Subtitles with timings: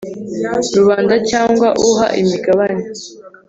[0.77, 2.83] rubanda cyangwa uha imigabane